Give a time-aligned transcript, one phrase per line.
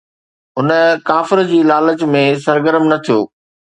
[0.59, 0.69] هن
[1.09, 3.21] ڪافر جي لالچ ۾ سرگرم نه ٿيو